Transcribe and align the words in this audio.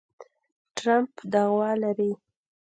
ټرمپ 0.77 1.13
دعوه 1.31 1.71
لري 1.83 2.11